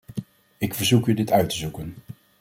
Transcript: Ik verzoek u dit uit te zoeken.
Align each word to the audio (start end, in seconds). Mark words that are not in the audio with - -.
Ik 0.57 0.73
verzoek 0.73 1.07
u 1.07 1.13
dit 1.13 1.31
uit 1.31 1.49
te 1.49 1.55
zoeken. 1.55 1.95